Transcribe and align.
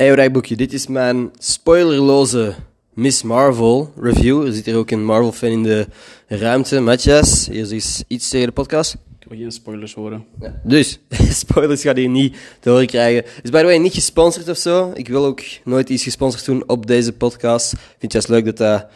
Hey, 0.00 0.14
Rijkboekje, 0.14 0.56
dit 0.56 0.72
is 0.72 0.86
mijn 0.86 1.30
spoilerloze 1.38 2.54
Miss 2.94 3.22
Marvel 3.22 3.92
review. 3.96 4.46
Er 4.46 4.52
zit 4.52 4.66
hier 4.66 4.76
ook 4.76 4.90
een 4.90 5.04
Marvel-fan 5.04 5.48
in 5.48 5.62
de 5.62 5.86
ruimte. 6.26 6.80
Matthias, 6.80 7.46
hier 7.46 7.72
is 7.72 8.02
iets 8.06 8.28
tegen 8.28 8.46
de 8.46 8.52
podcast. 8.52 8.96
Ik 9.18 9.28
wil 9.28 9.38
geen 9.38 9.52
spoilers 9.52 9.94
horen. 9.94 10.26
Ja. 10.40 10.60
Dus, 10.64 11.00
spoilers 11.44 11.82
gaat 11.82 11.96
hier 11.96 12.08
niet 12.08 12.36
te 12.60 12.70
horen 12.70 12.86
krijgen. 12.86 13.24
Is 13.42 13.50
by 13.50 13.58
the 13.58 13.64
way 13.64 13.76
niet 13.76 13.94
gesponsord 13.94 14.48
of 14.48 14.56
zo. 14.56 14.90
Ik 14.94 15.08
wil 15.08 15.24
ook 15.24 15.40
nooit 15.64 15.88
iets 15.88 16.02
gesponsord 16.02 16.44
doen 16.44 16.62
op 16.66 16.86
deze 16.86 17.12
podcast. 17.12 17.72
Ik 17.72 17.78
vind 17.78 18.02
het 18.02 18.12
juist 18.12 18.28
leuk 18.28 18.44
dat 18.44 18.56
dat 18.56 18.86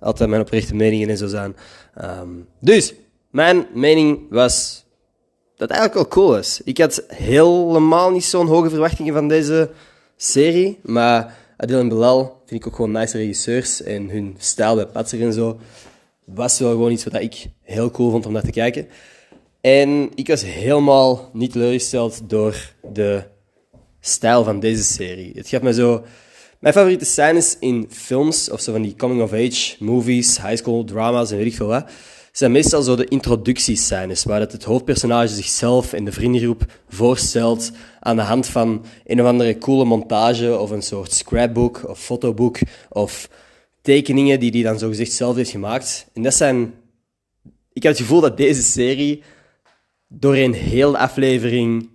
altijd 0.00 0.28
mijn 0.28 0.42
oprechte 0.42 0.74
meningen 0.74 1.08
en 1.08 1.16
zo 1.16 1.26
zijn. 1.26 1.56
Ehm, 1.94 2.28
dus, 2.60 2.94
mijn 3.30 3.66
mening 3.74 4.18
was 4.30 4.84
dat 5.56 5.68
het 5.68 5.78
eigenlijk 5.78 5.94
wel 5.94 6.24
cool 6.24 6.38
is. 6.38 6.60
Ik 6.64 6.78
had 6.78 7.04
helemaal 7.08 8.10
niet 8.10 8.24
zo'n 8.24 8.46
hoge 8.46 8.70
verwachtingen 8.70 9.14
van 9.14 9.28
deze 9.28 9.70
serie, 10.22 10.78
maar 10.82 11.36
Adil 11.56 11.78
en 11.78 11.88
Bilal 11.88 12.42
vind 12.46 12.60
ik 12.60 12.66
ook 12.66 12.74
gewoon 12.74 12.90
nice 12.92 13.16
regisseurs 13.16 13.82
en 13.82 14.10
hun 14.10 14.34
stijl 14.38 14.74
bij 14.74 14.86
Patser 14.86 15.22
en 15.22 15.32
zo 15.32 15.58
was 16.24 16.58
wel 16.58 16.70
gewoon 16.70 16.92
iets 16.92 17.04
wat 17.04 17.14
ik 17.14 17.46
heel 17.62 17.90
cool 17.90 18.10
vond 18.10 18.26
om 18.26 18.32
naar 18.32 18.42
te 18.42 18.50
kijken. 18.50 18.88
En 19.60 20.10
ik 20.14 20.28
was 20.28 20.44
helemaal 20.44 21.30
niet 21.32 21.52
teleurgesteld 21.52 22.30
door 22.30 22.72
de 22.92 23.22
stijl 24.00 24.44
van 24.44 24.60
deze 24.60 24.82
serie. 24.82 25.32
Het 25.34 25.48
gaf 25.48 25.62
me 25.62 25.72
zo... 25.72 26.04
Mijn 26.62 26.74
favoriete 26.74 27.04
scènes 27.04 27.56
in 27.58 27.86
films, 27.90 28.50
of 28.50 28.60
zo 28.60 28.72
van 28.72 28.82
die 28.82 28.96
coming-of-age 28.96 29.76
movies, 29.78 30.42
high 30.42 30.56
school 30.56 30.84
drama's 30.84 31.30
en 31.30 31.36
weet 31.36 31.46
ik 31.46 31.54
veel 31.54 31.66
wat, 31.66 31.90
zijn 32.32 32.52
meestal 32.52 32.82
zo 32.82 32.96
de 32.96 33.04
introductiescènes, 33.04 34.24
waar 34.24 34.40
het, 34.40 34.52
het 34.52 34.64
hoofdpersonage 34.64 35.34
zichzelf 35.34 35.92
en 35.92 36.04
de 36.04 36.12
vriendengroep 36.12 36.64
voorstelt 36.88 37.70
aan 38.00 38.16
de 38.16 38.22
hand 38.22 38.46
van 38.46 38.84
een 39.04 39.20
of 39.20 39.26
andere 39.26 39.58
coole 39.58 39.84
montage 39.84 40.58
of 40.58 40.70
een 40.70 40.82
soort 40.82 41.12
scrapbook 41.12 41.88
of 41.88 41.98
fotoboek 41.98 42.58
of 42.88 43.28
tekeningen 43.80 44.40
die 44.40 44.50
hij 44.50 44.62
dan 44.62 44.78
zogezegd 44.78 45.12
zelf 45.12 45.36
heeft 45.36 45.50
gemaakt. 45.50 46.06
En 46.12 46.22
dat 46.22 46.34
zijn... 46.34 46.74
Ik 47.72 47.82
heb 47.82 47.92
het 47.92 48.00
gevoel 48.00 48.20
dat 48.20 48.36
deze 48.36 48.62
serie 48.62 49.22
doorheen 50.08 50.52
heel 50.52 50.90
de 50.90 50.98
aflevering 50.98 51.90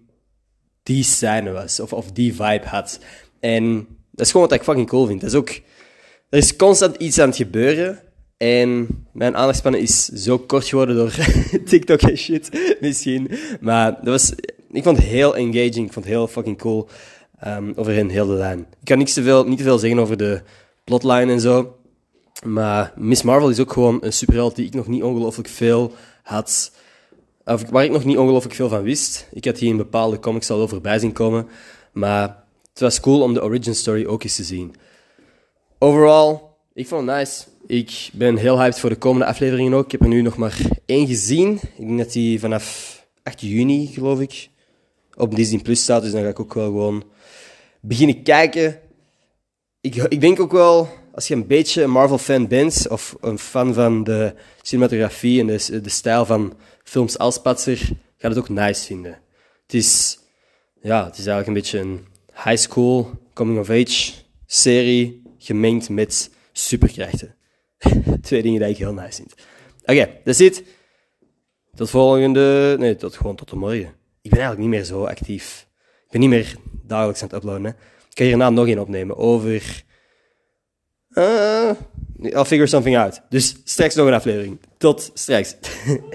die 0.83 1.03
scène 1.03 1.51
was, 1.51 1.79
of, 1.79 1.93
of 1.93 2.11
die 2.11 2.33
vibe 2.33 2.65
had. 2.65 2.99
En 3.39 3.87
dat 4.17 4.25
is 4.25 4.31
gewoon 4.31 4.47
wat 4.47 4.57
ik 4.57 4.63
fucking 4.63 4.87
cool 4.87 5.05
vind. 5.05 5.21
Dat 5.21 5.29
is 5.29 5.35
ook... 5.35 5.49
Er 6.29 6.37
is 6.37 6.55
constant 6.55 6.95
iets 6.95 7.19
aan 7.19 7.27
het 7.27 7.37
gebeuren. 7.37 7.99
En 8.37 8.87
mijn 9.13 9.35
aandachtspannen 9.35 9.81
is 9.81 10.05
zo 10.05 10.37
kort 10.37 10.65
geworden 10.65 10.95
door 10.95 11.15
TikTok 11.69 12.01
en 12.01 12.17
shit, 12.17 12.77
misschien. 12.81 13.31
Maar 13.61 13.91
dat 13.91 14.07
was... 14.07 14.33
Ik 14.71 14.83
vond 14.83 14.97
het 14.97 15.05
heel 15.05 15.35
engaging. 15.35 15.85
Ik 15.85 15.93
vond 15.93 16.05
het 16.05 16.13
heel 16.13 16.27
fucking 16.27 16.57
cool. 16.57 16.89
Um, 17.47 17.73
over 17.75 17.93
heel 17.93 18.27
de 18.27 18.33
lijn. 18.33 18.59
Ik 18.59 18.65
kan 18.83 18.97
niks 18.97 19.13
te 19.13 19.23
veel, 19.23 19.47
niet 19.47 19.57
te 19.57 19.63
veel 19.63 19.77
zeggen 19.77 19.99
over 19.99 20.17
de 20.17 20.41
plotline 20.83 21.31
en 21.31 21.39
zo. 21.39 21.75
Maar 22.45 22.93
Miss 22.95 23.21
Marvel 23.21 23.49
is 23.49 23.59
ook 23.59 23.73
gewoon 23.73 23.97
een 24.01 24.13
superheld 24.13 24.55
die 24.55 24.65
ik 24.65 24.73
nog 24.73 24.87
niet 24.87 25.03
ongelooflijk 25.03 25.47
veel 25.47 25.93
had 26.23 26.71
of 27.47 27.69
waar 27.69 27.83
ik 27.83 27.91
nog 27.91 28.05
niet 28.05 28.17
ongelooflijk 28.17 28.55
veel 28.55 28.69
van 28.69 28.81
wist. 28.83 29.27
Ik 29.31 29.45
had 29.45 29.57
hier 29.57 29.69
in 29.69 29.77
bepaalde 29.77 30.19
comics 30.19 30.49
al 30.49 30.61
over 30.61 30.81
bij 30.81 30.99
zien 30.99 31.13
komen. 31.13 31.47
Maar 31.91 32.43
het 32.79 32.85
was 32.85 32.99
cool 32.99 33.21
om 33.21 33.33
de 33.33 33.43
origin 33.43 33.75
story 33.75 34.05
ook 34.05 34.23
eens 34.23 34.35
te 34.35 34.43
zien. 34.43 34.75
Overall, 35.79 36.39
ik 36.73 36.87
vond 36.87 37.07
het 37.07 37.17
nice. 37.17 37.43
Ik 37.67 38.09
ben 38.13 38.37
heel 38.37 38.59
hyped 38.59 38.79
voor 38.79 38.89
de 38.89 38.95
komende 38.95 39.25
afleveringen 39.25 39.73
ook. 39.73 39.85
Ik 39.85 39.91
heb 39.91 40.01
er 40.01 40.07
nu 40.07 40.21
nog 40.21 40.37
maar 40.37 40.57
één 40.85 41.07
gezien. 41.07 41.53
Ik 41.53 41.87
denk 41.87 41.97
dat 41.97 42.11
die 42.11 42.39
vanaf 42.39 42.95
8 43.23 43.41
juni, 43.41 43.87
geloof 43.87 44.19
ik, 44.19 44.49
op 45.15 45.35
Disney 45.35 45.61
Plus 45.61 45.81
staat. 45.81 46.01
Dus 46.01 46.11
dan 46.11 46.21
ga 46.21 46.27
ik 46.27 46.39
ook 46.39 46.53
wel 46.53 46.65
gewoon 46.65 47.03
beginnen 47.81 48.23
kijken. 48.23 48.79
Ik, 49.81 49.95
ik 49.95 50.21
denk 50.21 50.39
ook 50.39 50.51
wel, 50.51 50.89
als 51.13 51.27
je 51.27 51.33
een 51.33 51.47
beetje 51.47 51.83
een 51.83 51.91
Marvel-fan 51.91 52.47
bent, 52.47 52.87
of 52.89 53.15
een 53.21 53.39
fan 53.39 53.73
van 53.73 54.03
de 54.03 54.33
cinematografie 54.61 55.39
en 55.39 55.47
de, 55.47 55.81
de 55.81 55.89
stijl 55.89 56.25
van 56.25 56.53
films 56.83 57.17
als 57.17 57.41
Patser, 57.41 57.89
gaat 58.17 58.35
het 58.35 58.39
ook 58.39 58.49
nice 58.49 58.85
vinden. 58.85 59.19
Het 59.63 59.73
is, 59.73 60.19
ja, 60.81 61.05
het 61.05 61.17
is 61.17 61.25
eigenlijk 61.25 61.47
een 61.47 61.53
beetje 61.53 61.79
een 61.79 62.15
high 62.47 62.59
school, 62.59 63.11
coming-of-age 63.33 64.13
serie, 64.45 65.21
gemengd 65.37 65.89
met 65.89 66.31
superkrachten. 66.51 67.35
Twee 68.21 68.41
dingen 68.41 68.59
die 68.59 68.69
ik 68.69 68.77
heel 68.77 68.93
nice 68.93 69.15
vind. 69.15 69.33
Oké, 69.85 70.19
dat 70.23 70.39
is 70.39 70.39
het. 70.39 70.63
Tot 71.75 71.89
volgende... 71.89 72.75
Nee, 72.79 72.95
tot, 72.95 73.15
gewoon 73.15 73.35
tot 73.35 73.49
de 73.49 73.55
morgen. 73.55 73.93
Ik 74.21 74.29
ben 74.29 74.39
eigenlijk 74.39 74.59
niet 74.59 74.69
meer 74.69 74.83
zo 74.83 75.03
actief. 75.03 75.67
Ik 76.05 76.11
ben 76.11 76.19
niet 76.21 76.29
meer 76.29 76.55
dagelijks 76.83 77.21
aan 77.21 77.27
het 77.27 77.37
uploaden. 77.37 77.63
Hè. 77.63 77.69
Ik 78.09 78.13
kan 78.13 78.25
hierna 78.25 78.49
nog 78.49 78.67
één 78.67 78.79
opnemen 78.79 79.17
over... 79.17 79.83
Uh, 81.09 81.71
I'll 82.21 82.45
figure 82.45 82.67
something 82.67 82.97
out. 82.97 83.21
Dus 83.29 83.55
straks 83.63 83.95
nog 83.95 84.07
een 84.07 84.13
aflevering. 84.13 84.59
Tot 84.77 85.11
straks. 85.13 85.55